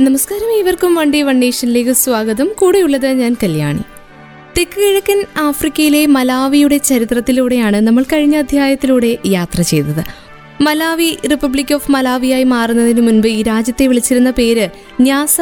[0.00, 2.50] നമസ്കാരം ഇവർക്കും വണ്ടി വൺ നേഷനിലേക്ക് സ്വാഗതം.
[2.58, 3.80] കൂടെയുള്ളത് ഞാൻ കല്യാണി.
[4.58, 10.23] തെക്ക് കിഴക്കൻ ആഫ്രിക്കയിലെ മലാവിയുടെ ചരിത്രത്തിലൂടെയാണ് നമ്മൾ കഴിഞ്ഞ അധ്യായത്തിലൂടെ യാത്ര ചെയ്തത്.
[10.60, 14.68] മലാവി റിപ്പബ്ലിക് ഓഫ് മലാവിയായി മാറുന്നതിന് മുൻപ് ഈ രാജ്യത്തെ വിളിച്ചിരുന്ന പേര്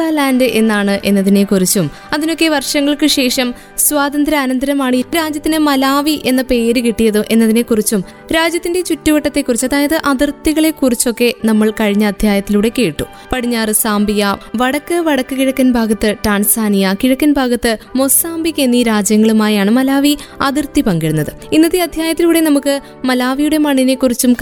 [0.09, 8.03] ലാൻഡ് എന്നാണ് എന്നതിനെക്കുറിച്ചും അതിനൊക്കെ വർഷങ്ങൾക്ക് ശേഷം സ്വാതന്ത്ര്യാനന്തരമാണ് ഈ രാജ്യത്തിന് മലാവി എന്ന പേര് കിട്ടിയത് എന്നതിനെക്കുറിച്ചും
[8.35, 13.03] രാജ്യത്തിന്റെ ചുറ്റുവട്ടത്തെക്കുറിച്ച് അതായത് അതിർത്തികളെ കുറിച്ചൊക്കെ നമ്മൾ കഴിഞ്ഞ അധ്യായത്തിലൂടെ കേട്ടു.
[13.31, 21.33] പടിഞ്ഞാറ് സാംബിയ വടക്ക് വടക്ക് കിഴക്കൻ ഭാഗത്ത് ടാൻസാനിയ കിഴക്കൻ ഭാഗത്ത് മൊസാംബിക് എന്നീ രാജ്യങ്ങളുമായാണ് മലാവി അതിർത്തി പങ്കിടുന്നത്.
[21.53, 24.33] ഇന്നത്തെ അധ്യായത്തിലൂടെ നമുക്ക് മലാവിയുടെ മണ്ണിനെക്കുറിച്ചും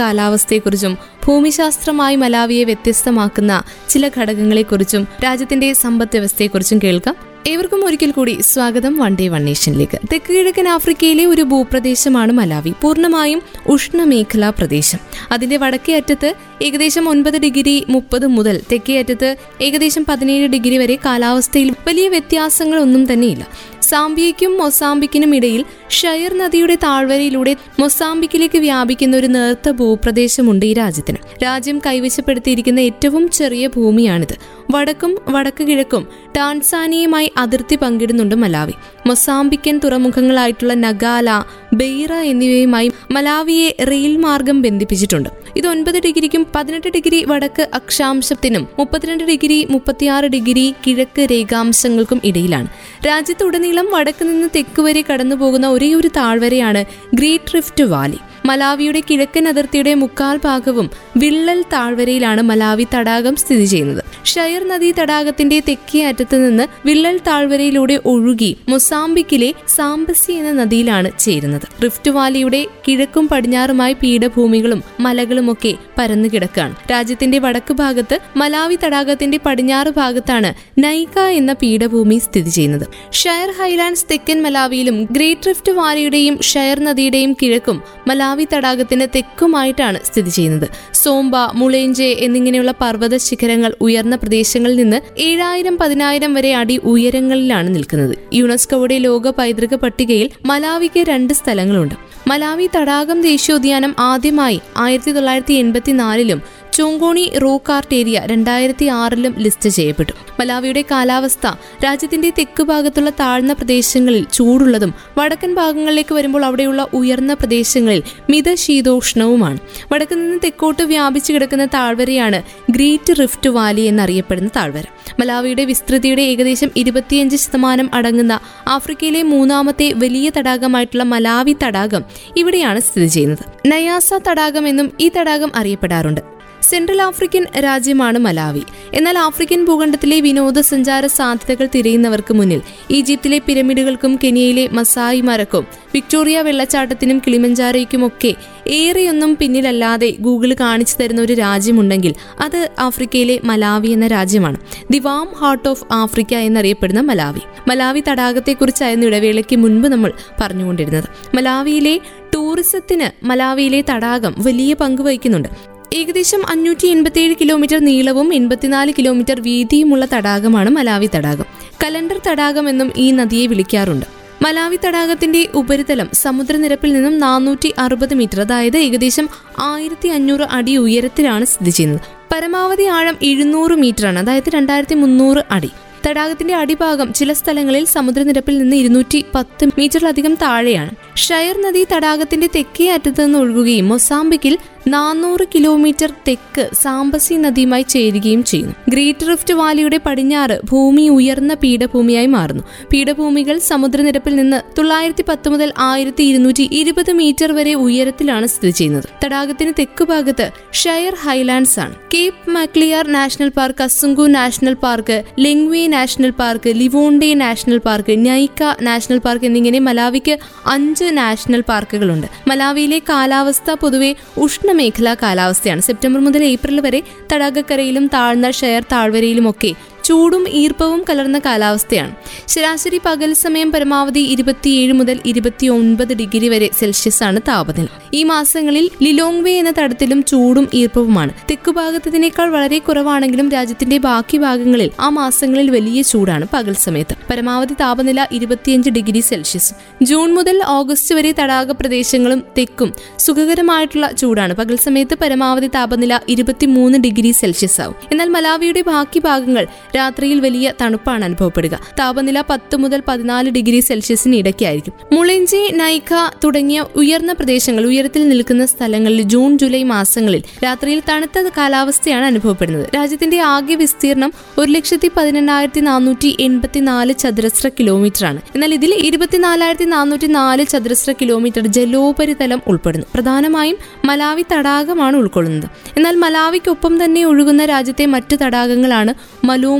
[0.62, 0.98] കാലാവസ്ഥയെക്കുറിച്ചും
[1.28, 7.16] ഭൂമിശാസ്ത്രമായി മലാവിയെ വ്യത്യസ്തമാക്കുന്ന ചില ഘടകങ്ങളെക്കുറിച്ചും രാജ്യത്തിന്റെ സമ്പദ് വ്യവസ്ഥയെക്കുറിച്ചും കേൾക്കാം.
[7.48, 8.98] ഏവർക്കും ഒരിക്കൽ കൂടി സ്വാഗതം.
[8.98, 10.00] വൺ ഡേ വൺ നേഷനിലേക്ക്.
[10.12, 12.74] തെക്ക് കിഴക്കൻ ആഫ്രിക്കയിലെ ഒരു ഭൂപ്രദേശമാണ് മലാവി.
[12.82, 15.00] പൂർണമായും ഉഷ്ണമേഖലാ പ്രദേശം.
[15.32, 21.76] അതിന്റെ വടക്കേ അറ്റത്ത് ഏകദേശം ഒൻപത് ഡിഗ്രി മുപ്പത് മുതൽ തെക്കേ അറ്റത്ത് ഏകദേശം പതിനേഴ് ഡിഗ്രി വരെ കാലാവസ്ഥയിൽ
[21.88, 23.48] വലിയ വ്യത്യാസങ്ങളൊന്നും തന്നെയില്ല.
[23.82, 31.18] സാംബിയയ്ക്കും മൊസാംബിക്കിനും ഇടയിൽ ഷയർ നദിയുടെ താഴ്വരയിലൂടെ മൊസാംബിക്കിലേക്ക് വ്യാപിക്കുന്ന ഒരു നേർത്ത ഭൂപ്രദേശമുണ്ട് ഈ രാജ്യത്തിന്.
[31.44, 34.36] രാജ്യം കൈവശപ്പെടുത്തിയിരിക്കുന്ന ഏറ്റവും ചെറിയ ഭൂമിയാണിത്.
[34.72, 36.08] വടക്കും വടക്ക് കിഴക്കും
[36.38, 38.74] ടാൻസാനിയുമായി അതിർത്തി പങ്കിടുന്നുണ്ട് മലാവി.
[39.08, 45.30] മൊസാംബിക്കൻ തുറമുഖങ്ങളായിട്ടുള്ള നഗാല ബെയ്റ എന്നിവയുമായി മലാവിയെ റെയിൽ മാർഗം ബന്ധിപ്പിച്ചിട്ടുണ്ട്.
[45.56, 52.68] ഇത് ഒൻപത് ഡിഗ്രിക്കും പതിനെട്ട് ഡിഗ്രി വടക്ക് അക്ഷാംശത്തിനും മുപ്പത്തിരണ്ട് ഡിഗ്രി മുപ്പത്തിയാറ് ഡിഗ്രി കിഴക്ക് രേഖാംശങ്ങൾക്കും ഇടയിലാണ്.
[53.08, 58.20] രാജ്യത്തുടനീളം വടക്ക് നിന്ന് തെക്ക് വരെ കടന്നു പോകുന്ന ഒരേ ഒരു താഴ്വരയാണ് ഗ്രേറ്റ് റിഫ്റ്റ് വാലി.
[58.46, 64.04] മലാവിയുടെ കിഴക്കൻ അതിർത്തിയുടെ മുക്കാൽ ഭാഗവും വിള്ളൽ താഴ്വരയിലാണ് മലാവി തടാകം സ്ഥിതി ചെയ്യുന്നത്.
[64.26, 71.62] ഷയർ നദി തടാകത്തിന്റെ തെക്കേ അറ്റത്ത് നിന്ന് വിള്ളൽ താഴ്വരയിലൂടെ ഒഴുകി മൊസാംബിക്കിലെ സാംബസി എന്ന നദിയിലാണ് ചേരുന്നത്.
[71.84, 80.54] റിഫ്റ്റ് വാലിയുടെ കിഴക്കും പടിഞ്ഞാറുമായി പീഠഭൂമികളും മലകളുമൊക്കെ പരന്നു കിടക്കാണ് രാജ്യത്തിന്റെ വടക്ക് ഭാഗത്ത് മലാവി തടാകത്തിന്റെ പടിഞ്ഞാറ് ഭാഗത്താണ്
[80.84, 82.88] നൈക എന്ന പീഠഭൂമി സ്ഥിതി ചെയ്യുന്നത്.
[83.12, 90.70] ഷയർ ഹൈലാൻഡ്സ് തെക്കൻ മലാവിയിലും ഗ്രേറ്റ് റിഫ്റ്റ് വാലിയുടെയും ഷയർ നദിയുടെയും കിഴക്കും മലാവി തടാകത്തിന് തെക്കുമായിട്ടാണ് സ്ഥിതി ചെയ്യുന്നത്.
[90.94, 98.18] സോംബ മുളേഞ്ചെ എന്നിങ്ങനെയുള്ള പർവത ശിഖരങ്ങൾ ഉയർന്ന പ്രദേശങ്ങളിൽ നിന്ന് ഏഴായിരം പതിനായിരം വരെ അടി ഉയരങ്ങളിലാണ് നിൽക്കുന്നത്.
[98.34, 101.96] യുനെസ്കോയുടെ ലോക പൈതൃക പട്ടികയിൽ മലാവിക്ക് രണ്ട് സ്ഥലങ്ങളുണ്ട്.
[102.28, 106.42] മലാവി തടാകം ദേശീയോദ്യാനം ആദ്യമായി ആയിരത്തി തൊള്ളായിരത്തി എൺപത്തിനാലിലും
[106.74, 110.14] ചോങ്കോണി റോക്കാർട്ട് ഏരിയ രണ്ടായിരത്തി ആറിലും ലിസ്റ്റ് ചെയ്യപ്പെട്ടു.
[110.40, 111.48] മലാവിയുടെ കാലാവസ്ഥ
[111.86, 119.60] രാജ്യത്തിന്റെ തെക്ക് ഭാഗത്തുള്ള താഴ്ന്ന പ്രദേശങ്ങളിൽ ചൂടുള്ളതും വടക്കൻ ഭാഗങ്ങളിലേക്ക് വരുമ്പോൾ അവിടെയുള്ള ഉയർന്ന പ്രദേശങ്ങളിൽ മിതശീതോഷ്ണവുമാണ്.
[119.92, 124.84] വടക്കു നിന്ന് തെക്കോട്ട് വ്യാപിച്ചു കിടക്കുന്ന താഴ്വരയാണ് ഗ്രേറ്റ് റിഫ്റ്റ് വാലി എന്നറിയപ്പെടുന്ന താഴ്വര.
[125.20, 132.04] മലാവിയുടെ വിസ്തൃതിയുടെ ഏകദേശം ഇരുപത്തിയഞ്ച് ശതമാനം അടങ്ങുന്ന ആഫ്രിക്കയിലെ മൂന്നാമത്തെ വലിയ തടാകമായിട്ടുള്ള മലാവി തടാകം
[132.38, 133.46] ഇവിടെയാണ് സ്ഥിതി ചെയ്യുന്നത്.
[133.66, 136.41] നയാസ തടാകം എന്നും ഈ തടാകം അറിയപ്പെടാറുണ്ട്.
[136.62, 138.62] സെൻട്രൽ ആഫ്രിക്കൻ രാജ്യമാണ് മലാവി.
[138.94, 142.62] എന്നാൽ ആഫ്രിക്കൻ ഭൂഖണ്ഡത്തിലെ വിനോദസഞ്ചാര സാധ്യതകൾ തിരയുന്നവർക്ക് മുന്നിൽ
[142.92, 148.34] ഈജിപ്തിലെ പിരമിഡുകൾക്കും കെനിയയിലെ മസായി മരക്കും വിക്ടോറിയ വെള്ളച്ചാട്ടത്തിനും കിളിമഞ്ചാരയ്ക്കുമൊക്കെ
[148.68, 154.58] ഏറെയൊന്നും പിന്നിലല്ലാതെ ഗൂഗിൾ കാണിച്ചു തരുന്ന ഒരു രാജ്യമുണ്ടെങ്കിൽ അത് ആഫ്രിക്കയിലെ മലാവി എന്ന രാജ്യമാണ്.
[154.92, 157.40] The warm heart of Africa എന്നറിയപ്പെടുന്ന മലാവി.
[157.68, 160.12] മലാവി തടാകത്തെക്കുറിച്ചായിരുന്നു ഇടവേളയ്ക്ക് മുൻപ് നമ്മൾ
[160.42, 161.04] പറഞ്ഞുകൊണ്ടിരുന്നത്.
[161.36, 162.00] മലാവിയിലെ
[162.36, 165.71] ടൂറിസത്തിന് മലാവിയിലെ തടാകം വലിയ പങ്ക് വഹിക്കുന്നുണ്ട്.
[165.94, 171.46] ഏകദേശം അഞ്ഞൂറ്റി എൺപത്തിയേഴ് കിലോമീറ്റർ നീളവും എൺപത്തിനാല് കിലോമീറ്റർ വീതിയുമുള്ള തടാകമാണ് മലാവി തടാകം.
[171.84, 174.06] കലണ്ടർ തടാകം എന്നും ഈ നദിയെ വിളിക്കാറുണ്ട്.
[174.42, 179.30] മലാവി തടാകത്തിന്റെ ഉപരിതലം സമുദ്രനിരപ്പിൽ നിന്നും നാനൂറ്റി അറുപത് മീറ്റർ അതായത് ഏകദേശം
[179.60, 182.02] ആയിരത്തി അഞ്ഞൂറ് അടി ഉയരത്തിലാണ് സ്ഥിതി ചെയ്യുന്നത്.
[182.34, 185.70] പരമാവധി ആഴം എഴുന്നൂറ് ആണ് അതായത് രണ്ടായിരത്തി മുന്നൂറ് അടി.
[186.08, 190.92] തടാകത്തിന്റെ അടിഭാഗം ചില സ്ഥലങ്ങളിൽ സമുദ്രനിരപ്പിൽ നിന്ന് ഇരുന്നൂറ്റി പത്ത് മീറ്ററിലധികം താഴെയാണ്.
[191.18, 198.76] ഷയർ നദി തടാകത്തിന്റെ തെക്കേ അറ്റത്ത് നിന്ന് ഒഴുകുകയും മൊസാംബിക്കിൽ നാനൂറ് കിലോമീറ്റർ തെക്ക് സാമ്പസി നദിയുമായി ചേരുകയും ചെയ്യുന്നു.
[198.90, 202.64] ഗ്രേറ്റ് റിഫ്റ്റ് വാലിയുടെ പടിഞ്ഞാറ് ഭൂമി ഉയർന്ന പീഠഭൂമിയായി മാറുന്നു.
[202.94, 209.04] പീഠഭൂമികൾ സമുദ്രനിരപ്പിൽ നിന്ന് തൊള്ളായിരത്തി പത്ത് മുതൽ ആയിരത്തി ഇരുന്നൂറ്റി ഇരുപത് മീറ്റർ വരെ ഉയരത്തിലാണ് സ്ഥിതി ചെയ്യുന്നത്.
[209.26, 211.96] തടാകത്തിന് തെക്ക് ഭാഗത്ത് ഷയർ ഹൈലാൻഡ്സ് ആണ്.
[212.14, 219.18] Cape Maclear National Park Kasungu National Park Lengwe National Park Liwonde National Park Nyika National
[219.18, 220.38] Park എന്നിങ്ങനെ മലാവിക്ക്
[220.68, 222.28] അഞ്ച് നാഷണൽ പാർക്കുകളുണ്ട്.
[222.48, 227.02] മലാവിയിലെ കാലാവസ്ഥ പൊതുവെ ഉഷ്ണ മേഖലാ കാലാവസ്ഥയാണ് സെപ്റ്റംബർ മുതൽ ഏപ്രിൽ വരെ
[227.34, 229.72] തടാകക്കരയിലും താഴ്ന്ന ഷെയർ താഴ്വരയിലുമൊക്കെ
[230.04, 232.16] ചൂടും ഈർപ്പവും കലർന്ന കാലാവസ്ഥയാണ്.
[232.48, 237.88] ശരാശരി പകൽ സമയം പരമാവധി ഇരുപത്തിയേഴ് മുതൽ ഇരുപത്തി ഒൻപത് ഡിഗ്രി വരെ സെൽഷ്യസ് ആണ് താപനില.
[238.14, 241.34] ഈ മാസങ്ങളിൽ ലിലോങ്വേ എന്ന തടത്തിലും ചൂടും ഈർപ്പവുമാണ്.
[241.50, 247.16] തെക്കുഭാഗത്തതിനേക്കാൾ വളരെ കുറവാണെങ്കിലും രാജ്യത്തിന്റെ ബാക്കി ഭാഗങ്ങളിൽ ആ മാസങ്ങളിൽ വലിയ ചൂടാണ് പകൽ സമയത്ത്.
[247.30, 249.74] പരമാവധി താപനില ഇരുപത്തിയഞ്ച് ഡിഗ്രി സെൽഷ്യസ്.
[250.04, 254.54] ജൂൺ മുതൽ ഓഗസ്റ്റ് വരെ തടാക പ്രദേശങ്ങളും തെക്കും സുഖകരമായിട്ടുള്ള ചൂടാണ്.
[254.54, 261.24] പകൽ സമയത്ത് പരമാവധി താപനില ഇരുപത്തിമൂന്ന് ഡിഗ്രി സെൽഷ്യസ് ആവും എന്നാൽ മലാവിയുടെ ബാക്കി ഭാഗങ്ങൾ രാത്രിയിൽ വലിയ തണുപ്പാണ്
[261.24, 261.80] അനുഭവപ്പെടുക.
[262.00, 264.94] താപനില പത്ത് മുതൽ പതിനാല് ഡിഗ്രി സെൽഷ്യസിന് ഇടയ്ക്കായിരിക്കും.
[265.12, 272.90] മുളിഞ്ചി നൈക്ക തുടങ്ങിയ ഉയർന്ന പ്രദേശങ്ങൾ ഉയരത്തിൽ നിൽക്കുന്ന സ്ഥലങ്ങളിൽ ജൂൺ ജൂലൈ മാസങ്ങളിൽ രാത്രിയിൽ തണുത്ത കാലാവസ്ഥയാണ് അനുഭവപ്പെടുന്നത്.
[272.96, 280.28] രാജ്യത്തിന്റെ ആകെ വിസ്തീർണം ഒരു ലക്ഷത്തി പതിനെണ്ണായിരത്തി നാനൂറ്റി എൺപത്തിനാല് ചതുരശ്ര കിലോമീറ്റർ ആണ് എന്നാൽ ഇതിൽ ഇരുപത്തിനാലായിരത്തി നാനൂറ്റി
[280.28, 283.06] നാല് ചതുരശ്ര കിലോമീറ്റർ ജലോപരിതലം ഉൾപ്പെടുന്നു.
[283.14, 285.70] പ്രധാനമായും മലാവി തടാകമാണ് ഉൾക്കൊള്ളുന്നത്.
[285.98, 289.14] എന്നാൽ മലാവിക്കൊപ്പം തന്നെ ഒഴുകുന്ന രാജ്യത്തെ മറ്റു തടാകങ്ങളാണ്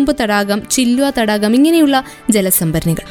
[0.02, 3.06] മലൂമ്പ് തടാകം ചില്ലുവ തടാകം ഇങ്ങനെയുള്ള ജലസംഭരണികൾ.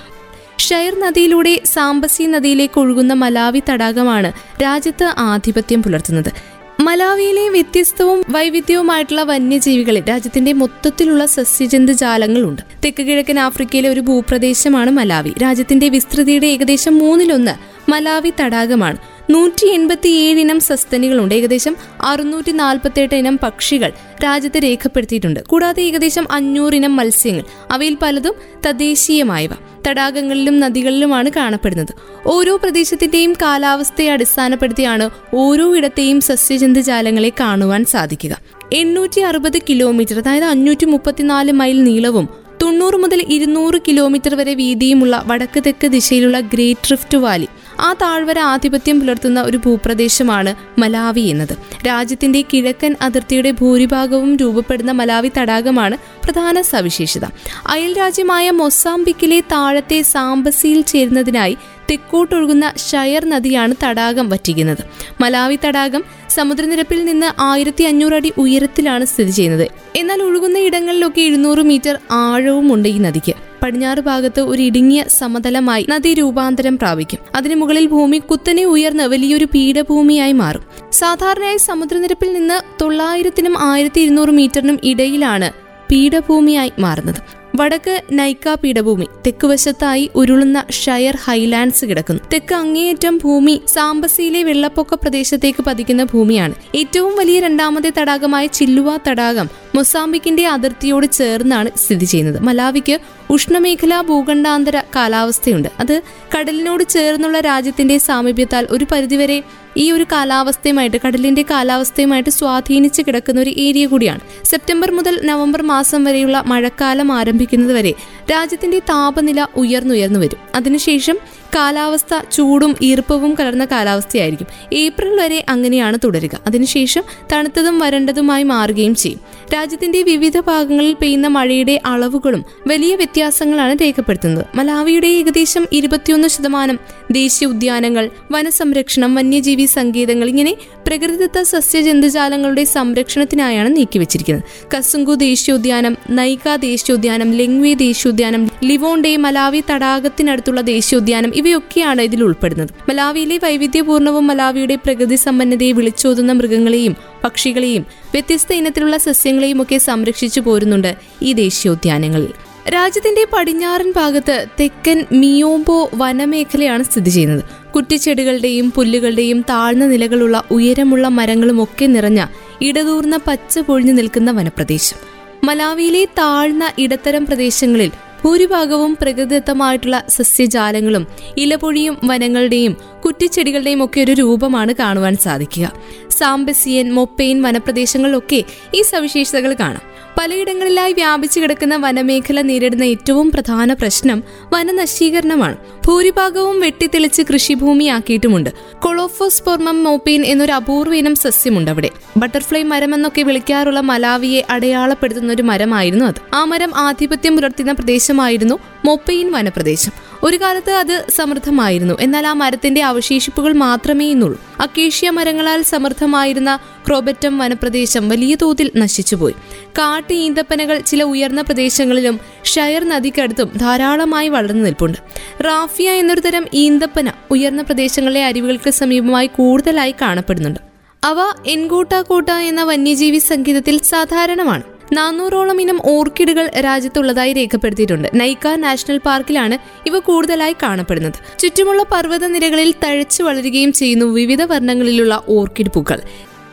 [0.58, 4.32] ഷെയർ നദിയിലൂടെ സാംബസി നദിയിലേക്ക് ഒഴുകുന്ന മലാവി തടാകമാണ്
[4.62, 6.32] രാജ്യത്ത് ആധിപത്യം പുലർത്തുന്നത്.
[6.80, 12.62] മലാവിയിലെ വ്യത്യസ്തവും വൈവിധ്യവുമായിട്ടുള്ള വന്യജീവികളിൽ രാജ്യത്തിന്റെ മൊത്തത്തിലുള്ള സസ്യജന്തു ജാലങ്ങളുണ്ട്.
[12.84, 15.32] തെക്ക് കിഴക്കൻ ആഫ്രിക്കയിലെ ഒരു ഭൂപ്രദേശമാണ് മലാവി.
[15.42, 17.54] രാജ്യത്തിന്റെ വിസ്തൃതിയുടെ ഏകദേശം മൂന്നിലൊന്ന്
[17.90, 18.96] മലാവി തടാകമാണ്.
[19.30, 21.34] നൂറ്റി എൺപത്തിയേഴ് ഇനം സസ്തനികളുണ്ട്.
[21.34, 23.92] ഏകദേശം അറുന്നൂറ്റി നാൽപ്പത്തെട്ട് ഇനം പക്ഷികൾ
[24.24, 25.40] രാജ്യത്ത് രേഖപ്പെടുത്തിയിട്ടുണ്ട്.
[25.40, 28.34] കൂടാതെ ഏകദേശം അഞ്ഞൂറിനം മത്സ്യങ്ങൾ അവയിൽ പലതും
[28.66, 29.50] തദ്ദേശീയമായവ.
[29.88, 31.92] തടാകങ്ങളിലും നദികളിലുമാണ് കാണപ്പെടുന്നത്.
[32.26, 38.40] ഓരോ പ്രദേശത്തിന്റെയും കാലാവസ്ഥയെ അടിസ്ഥാനപ്പെടുത്തിയാണ് ഓരോ ഇടത്തെയും സസ്യജന്തുജാലങ്ങളെ കാണുവാൻ സാധിക്കുക.
[38.72, 42.28] എണ്ണൂറ്റി അറുപത് കിലോമീറ്റർ അതായത് അഞ്ഞൂറ്റി മുപ്പത്തിനാല് മൈൽ നീളവും
[42.62, 47.48] തൊണ്ണൂറ് മുതൽ ഇരുന്നൂറ് കിലോമീറ്റർ വരെ വീതിയുമുള്ള വടക്ക് തെക്ക് ദിശയിലുള്ള ഗ്രേറ്റ് റിഫ്റ്റ് വാലി
[47.80, 51.56] ആ താഴ്വര ആധിപത്യം പുലർത്തുന്ന ഒരു ഭൂപ്രദേശമാണ് മലാവി എന്നത്.
[51.86, 57.24] രാജ്യത്തിന്റെ കിഴക്കൻ അതിർത്തിയുടെ ഭൂരിഭാഗവും രൂപപ്പെടുന്ന മലാവി തടാകമാണ് പ്രധാന സവിശേഷത.
[57.66, 61.56] അയൽ രാജ്യമായ മൊസാംബിക്കിലെ താഴത്തെ സാംബസിയിൽ ചേരുന്നതിനായി
[61.90, 64.84] തെക്കോട്ടൊഴുകുന്ന ഷയർ നദിയാണ് തടാകം വറ്റിക്കുന്നത്.
[65.20, 69.68] മലാവി തടാകം സമുദ്രനിരപ്പിൽ നിന്ന് ആയിരത്തി അഞ്ഞൂറ് അടി ഉയരത്തിലാണ് സ്ഥിതി ചെയ്യുന്നത്.
[69.96, 73.49] എന്നാൽ ഒഴുകുന്ന ഇടങ്ങളിലൊക്കെ എഴുന്നൂറ് മീറ്റർ ആഴവുമുണ്ട് ഈ നദിക്ക്.
[73.62, 77.18] പടിഞ്ഞാറ് ഭാഗത്ത് ഒരു ഇടുങ്ങിയ സമതലമായി നദി രൂപാന്തരം പ്രാപിക്കും.
[77.34, 80.62] അതിനു മുകളിൽ ഭൂമി കുത്തനെ ഉയർന്ന് വലിയൊരു പീഠഭൂമിയായി മാറും.
[80.92, 85.52] സാധാരണയായി സമുദ്രനിരപ്പിൽ നിന്ന് തൊള്ളായിരത്തിനും ആയിരത്തി ഇരുന്നൂറ് മീറ്ററിനും ഇടയിലാണ്
[85.90, 87.39] പീഠഭൂമിയായി മാറുന്നത്.
[87.60, 92.22] വടക്ക് നൈക്ക പീഠഭൂമി തെക്കുവശത്തായി ഉരുളുന്ന ഷയർ ഹൈലാൻഡ്സ് കിടക്കുന്നു.
[92.32, 96.54] തെക്ക് അങ്ങേയറ്റം ഭൂമി സാമ്പസിയിലെ വെള്ളപ്പൊക്ക പ്രദേശത്തേക്ക് പതിക്കുന്ന ഭൂമിയാണ്.
[96.74, 102.42] ഏറ്റവും വലിയ രണ്ടാമത്തെ തടാകമായ ചില്ലുവ തടാകം മൊസാംബിക്കിന്റെ അതിർത്തിയോട് ചേർന്നാണ് സ്ഥിതി ചെയ്യുന്നത്.
[102.42, 102.98] മലാവിക്ക്
[103.30, 105.68] ഉഷ്ണമേഖലാ ഭൂഖണ്ഡാന്തര കാലാവസ്ഥയുണ്ട്.
[105.80, 106.02] അത്
[106.36, 109.42] കടലിനോട് ചേർന്നുള്ള രാജ്യത്തിന്റെ സാമീപ്യത്താൽ ഒരു പരിധിവരെ
[109.76, 114.20] ഈ ഒരു കാലാവസ്ഥയുമായിട്ട് കടലിന്റെ കാലാവസ്ഥയുമായിട്ട് സ്വാധീനിച്ച് കിടക്കുന്ന ഒരു ഏരിയ കൂടിയാണ്.
[114.44, 117.94] സെപ്റ്റംബർ മുതൽ നവംബർ മാസം വരെയുള്ള മഴക്കാലം ആരംഭിക്കുന്നതുവരെ
[118.30, 120.38] രാജ്യത്തിന്റെ താപനില ഉയർന്നുയർന്നു വരും.
[120.54, 121.18] അതിനുശേഷം
[121.56, 124.46] കാലാവസ്ഥ ചൂടും ഈർപ്പവും കലർന്ന കാലാവസ്ഥയായിരിക്കും.
[124.72, 126.40] ഏപ്രിൽ വരെ അങ്ങനെയാണ് തുടരുക.
[126.46, 129.20] അതിനുശേഷം തണുത്തതും വരണ്ടതുമായി മാറുകയും ചെയ്യും.
[129.54, 134.46] രാജ്യത്തിന്റെ വിവിധ ഭാഗങ്ങളിൽ പെയ്യുന്ന മഴയുടെ അളവുകളും വലിയ വ്യത്യാസങ്ങളാണ് രേഖപ്പെടുത്തുന്നത്.
[134.54, 136.78] മലാവിയുടെ ഏകദേശം ഇരുപത്തിയൊന്ന് ശതമാനം
[137.10, 140.56] ദേശീയ ഉദ്യാനങ്ങൾ വനസംരക്ഷണം വന്യജീവി സങ്കേതങ്ങൾ ഇങ്ങനെ
[140.86, 144.44] പ്രകൃതിദത്ത സസ്യജന്തുജാലങ്ങളുടെ സംരക്ഷണത്തിനായാണ് നീക്കിവച്ചിരിക്കുന്നത്.
[144.78, 148.19] കസുങ്കു ദേശീയോദ്യാനം നൈക ദേശീയോദ്യാനം ലെങ്വേ ദേശീയോദ്യാനം
[148.64, 152.68] ലിവോണ്ടെ മലാവി തടാകത്തിനടുത്തുള്ള ദേശീയോദ്യാനം ഇവയൊക്കെയാണ് ഇതിൽ ഉൾപ്പെടുന്നത്.
[152.88, 161.32] മലാവിയിലെ വൈവിധ്യപൂർണവും മലാവിയുടെ പ്രകൃതി സമ്പന്നതയെ വിളിച്ചോതുന്ന മൃഗങ്ങളെയും പക്ഷികളെയും വ്യത്യസ്ത ഇനത്തിലുള്ള സസ്യങ്ങളെയും ഒക്കെ സംരക്ഷിച്ചു പോരുന്നുണ്ട് ഈ
[161.32, 162.32] ദേശീയോദ്യാനങ്ങളിൽ.
[162.70, 167.70] രാജ്യത്തിന്റെ പടിഞ്ഞാറൻ ഭാഗത്ത് തെക്കൻ മിയോംബോ വനമേഖലയാണ് സ്ഥിതി ചെയ്യുന്നത്.
[167.72, 172.26] കുറ്റിച്ചെടികളുടെയും പുല്ലുകളുടെയും താഴ്ന്ന നിലകളുള്ള ഉയരമുള്ള മരങ്ങളും ഒക്കെ നിറഞ്ഞ
[172.62, 174.96] ഇടതൂർന്ന പച്ച പൊഴിഞ്ഞു നിൽക്കുന്ന വനപ്രദേശം.
[175.44, 177.90] മലാവിയിലെ താഴ്ന്ന ഇടത്തരം പ്രദേശങ്ങളിൽ
[178.24, 181.06] ഭൂരിഭാഗവും പ്രകൃതിദത്തമായിട്ടുള്ള സസ്യജാലങ്ങളും
[181.38, 185.72] ഇലപൊഴിയും വനങ്ങളുടെയും കുറ്റിച്ചെടികളുടെയും ഒക്കെ ഒരു രൂപമാണ് കാണുവാൻ സാധിക്കുക.
[186.10, 189.89] സാംബസിയൻ മൊപ്പെയിൻ വനപ്രദേശങ്ങളിലൊക്കെ ഈ സവിശേഷതകൾ കാണാം.
[190.18, 195.56] പലയിടങ്ങളിലായി വ്യാപിച്ചു കിടക്കുന്ന വനമേഖല നേരിടുന്ന ഏറ്റവും പ്രധാന പ്രശ്നം വനനശീകരണമാണ്.
[195.86, 198.50] ഭൂരിഭാഗവും വെട്ടിത്തെളിച്ച് കൃഷിഭൂമിയാക്കിയിട്ടുമുണ്ട്.
[198.78, 201.90] കൊളോഫോസ്പോർമം മോപ്പീൻ എന്നൊരു അപൂർവ ഇനം സസ്യമുണ്ട് അവിടെ.
[202.16, 206.34] ബട്ടർഫ്ലൈ മരം എന്നൊക്കെ വിളിക്കാറുള്ള മലാവിയെ അടയാളപ്പെടുത്തുന്ന ഒരു മരമായിരുന്നു അത്.
[206.34, 209.92] ആ മരം ആധിപത്യം പുലർത്തുന്ന പ്രദേശമായിരുന്നു മൊപ്പയിൻ വനപ്രദേശം.
[210.22, 211.94] ഒരു കാലത്ത് അത് സമൃദ്ധമായിരുന്നു.
[212.00, 216.58] എന്നാൽ ആ മരത്തിന്റെ അവശേഷിപ്പുകൾ മാത്രമേ ഇന്നുള്ളൂ അക്കേഷ്യ മരങ്ങളാൽ സമൃദ്ധമായിരുന്ന
[216.88, 219.34] ക്രോബറ്റം വനപ്രദേശം വലിയ തോതിൽ നശിച്ചുപോയി.
[219.66, 224.98] കാട്ട് ഈന്തപ്പനകൾ ചില ഉയർന്ന പ്രദേശങ്ങളിലും ഷയർ നദിക്കടുത്തും ധാരാളമായി വളർന്നു നിൽപ്പുണ്ട്.
[225.44, 230.60] റാഫിയ എന്നൊരു തരം ഈന്തപ്പന ഉയർന്ന പ്രദേശങ്ങളിലെ അരുവികൾക്ക് സമീപമായി കൂടുതലായി കാണപ്പെടുന്നുണ്ട്.
[231.04, 234.62] അവ എൻകോട്ട എന്ന വന്യജീവി സംഗീതത്തിൽ സാധാരണമാണ്.
[234.92, 238.08] നാനൂറോളം ഇനം ഓർക്കിഡുകൾ രാജ്യത്തുള്ളതായി രേഖപ്പെടുത്തിയിട്ടുണ്ട്.
[238.14, 241.38] നൈക്ക നാഷണൽ പാർക്കിലാണ് ഇവ കൂടുതലായി കാണപ്പെടുന്നത്.
[241.38, 246.00] ചുറ്റുമുള്ള പർവത നിരകളിൽ തഴച്ചു വളരുകയും ചെയ്യുന്നു വിവിധ വർണങ്ങളിലുള്ള ഓർക്കിഡ് പൂക്കൾ.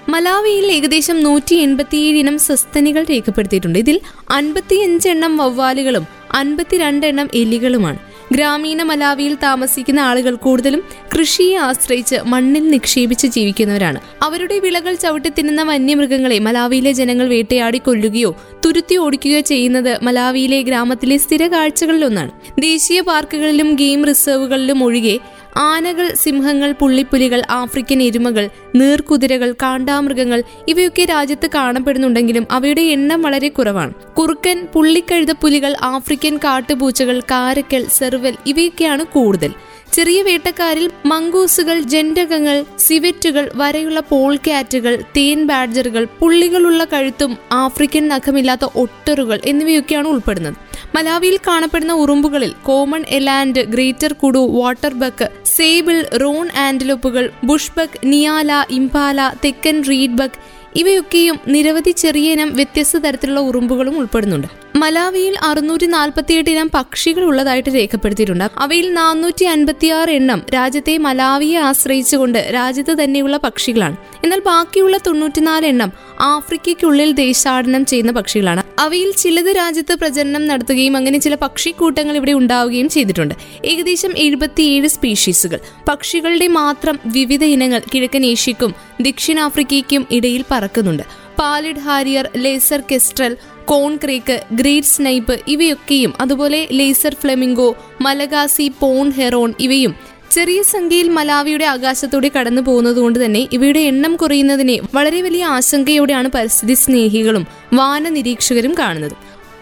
[0.09, 3.79] മലാവിയിൽ ഏകദേശം നൂറ്റി എൺപത്തിയേഴ് ഇനം സസ്തനികൾ രേഖപ്പെടുത്തിയിട്ടുണ്ട്.
[3.79, 7.99] ഇതിൽ അൻപത്തിയഞ്ച് എണ്ണം വവ്വാലുകളും അൻപത്തിരണ്ട് എണ്ണം എലികളുമാണ്.
[8.31, 10.83] ഗ്രാമീണ മലാവിയിൽ താമസിക്കുന്ന ആളുകൾ കൂടുതലും
[11.15, 13.99] കൃഷിയെ ആശ്രയിച്ച് മണ്ണിൽ നിക്ഷേപിച്ച് ജീവിക്കുന്നവരാണ്.
[14.21, 18.35] അവരുടെ വിളകൾ ചവിട്ടി തിന്നുന്ന വന്യമൃഗങ്ങളെ മലാവിയിലെ ജനങ്ങൾ വേട്ടയാടി കൊല്ലുകയോ
[18.65, 25.19] തുരുത്തി ഓടിക്കുകയോ ചെയ്യുന്നത് മലാവിയിലെ ഗ്രാമത്തിലെ സ്ഥിര കാഴ്ചകളിലൊന്നാണ് ദേശീയ പാർക്കുകളിലും ഗെയിം റിസർവുകളിലും ഒഴികെ
[25.57, 33.93] ആനകൾ സിംഹങ്ങൾ പുള്ളിപ്പുലികൾ ആഫ്രിക്കൻ എരുമകൾ നീർക്കുതിരകൾ കാണ്ടാമൃഗങ്ങൾ ഇവയൊക്കെ രാജ്യത്ത് കാണപ്പെടുന്നുണ്ടെങ്കിലും അവയുടെ എണ്ണം വളരെ കുറവാണ്.
[33.93, 39.51] കുറുക്കൻ പുള്ളിക്കഴുതപ്പുലികൾ ആഫ്രിക്കൻ കാട്ടുപൂച്ചകൾ കാരക്കൽ സെർവൽ ഇവയൊക്കെയാണ് കൂടുതൽ.
[39.93, 50.07] ചെറിയ വേട്ടക്കാരിൽ മങ്കൂസുകൾ ജെൻഡകങ്ങൾ സിവറ്റുകൾ വരെയുള്ള പോൾക്യാറ്റുകൾ തേൻ ബാഡ്ജറുകൾ പുള്ളികളുള്ള കഴുത്തും ആഫ്രിക്കൻ നഖമില്ലാത്ത ഒട്ടറുകൾ എന്നിവയൊക്കെയാണ്
[50.07, 50.53] ഉൾപ്പെടുന്നത്.
[50.95, 54.39] മലാവിയിൽ കാണപ്പെടുന്ന ഉറുമ്പുകളിൽ common eland greater kudu
[54.93, 62.97] waterbuck sable roan ആൻഡലോപ്പുകൾ bushbuck nyala impala തെക്കൻ റീഡ് ബക്ക് ഇവയൊക്കെയും നിരവധി ചെറിയ ഇനം വ്യത്യസ്ത
[62.97, 64.66] തരത്തിലുള്ള ഉറുമ്പുകളും ഉൾപ്പെടുന്നുണ്ട്.
[64.77, 68.49] മലാവിയിൽ അറുന്നൂറ്റി നാൽപ്പത്തിയെട്ട് ഇനം പക്ഷികൾ ഉള്ളതായിട്ട് രേഖപ്പെടുത്തിയിട്ടുണ്ട്.
[68.57, 73.97] അവയിൽ നാനൂറ്റി അൻപത്തിയാറ് എണ്ണം രാജ്യത്തെ മലാവിയെ ആശ്രയിച്ചുകൊണ്ട് രാജ്യത്ത് തന്നെയുള്ള പക്ഷികളാണ്.
[74.23, 78.63] എന്നാൽ ബാക്കിയുള്ള തൊണ്ണൂറ്റിനാല് എണ്ണം ആഫ്രിക്കയ്ക്കുള്ളിൽ ദേശാടനം ചെയ്യുന്ന പക്ഷികളാണ്.
[78.79, 83.35] അവയിൽ ചിലത് രാജ്യത്ത് പ്രചരണം നടത്തുകയും അങ്ങനെ ചില പക്ഷിക്കൂട്ടങ്ങൾ ഇവിടെ ഉണ്ടാവുകയും ചെയ്തിട്ടുണ്ട്.
[83.65, 85.59] ഏകദേശം എഴുപത്തിയേഴ് സ്പീഷീസുകൾ.
[85.87, 91.03] പക്ഷികളുടെ മാത്രം വിവിധ ഇനങ്ങൾ കിഴക്കൻ ഏഷ്യക്കും ദക്ഷിണാഫ്രിക്കയ്ക്കും ഇടയിൽ പറക്കുന്നുണ്ട്.
[91.39, 93.37] Pallid harrier lesser kestrel
[93.97, 99.93] corncrake great snipe ഇവയൊക്കെയും അതുപോലെ lesser flamingo Malagasy pond heron ഇവയും
[100.31, 107.47] ചെറിയ സംഖ്യയിൽ മലാവിയുടെ ആകാശത്തൂടെ കടന്നു പോകുന്നതുകൊണ്ട് തന്നെ ഇവയുടെ എണ്ണം കുറയുന്നതിനെ വളരെ വലിയ ആശങ്കയോടെയാണ് പരിസ്ഥിതി സ്നേഹികളും
[107.73, 109.15] വാന നിരീക്ഷകരും കാണുന്നത്.